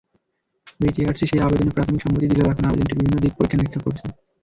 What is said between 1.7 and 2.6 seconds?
প্রাথমিক সম্মতি দিলেও